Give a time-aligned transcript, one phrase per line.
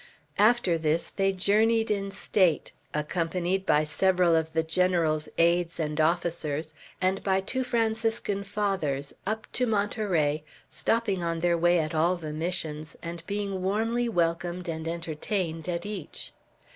[0.39, 6.73] After this they journeyed in state, accompanied by several of the General's aids and officers,
[6.99, 12.33] and by two Franciscan Fathers, up to Monterey, stopping on their way at all the
[12.33, 16.33] Missions, and being warmly welcomed and entertained at each.